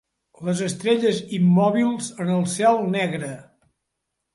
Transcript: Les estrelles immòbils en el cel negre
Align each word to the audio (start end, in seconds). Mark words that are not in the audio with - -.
Les 0.47 0.63
estrelles 0.67 1.21
immòbils 1.39 2.11
en 2.27 2.35
el 2.41 2.51
cel 2.59 2.85
negre 2.99 3.35